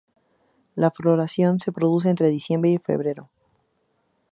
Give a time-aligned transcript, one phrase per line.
[0.73, 3.29] La floración se produce entre diciembre y febrero.